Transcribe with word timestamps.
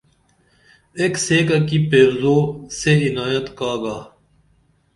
ایک 0.99 1.13
سیکہ 1.25 1.57
کی 1.67 1.77
پیرزو 1.89 2.35
سے 2.79 2.93
عنایت 3.07 3.47
کا 3.57 3.73
گا 3.83 3.97